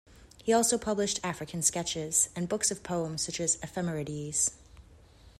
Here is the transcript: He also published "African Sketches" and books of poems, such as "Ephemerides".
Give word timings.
He 0.43 0.51
also 0.51 0.79
published 0.79 1.19
"African 1.23 1.61
Sketches" 1.61 2.29
and 2.35 2.49
books 2.49 2.71
of 2.71 2.81
poems, 2.81 3.21
such 3.21 3.39
as 3.39 3.57
"Ephemerides". 3.57 4.49